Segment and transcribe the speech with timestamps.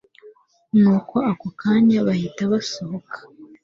[0.79, 3.17] Nuko ako kanya bahita basohoka